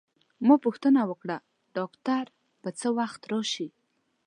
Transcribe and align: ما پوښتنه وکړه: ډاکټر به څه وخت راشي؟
ما 0.47 0.55
پوښتنه 0.65 1.01
وکړه: 1.09 1.37
ډاکټر 1.75 2.23
به 2.61 2.69
څه 2.79 2.87
وخت 2.97 3.21
راشي؟ 3.31 3.67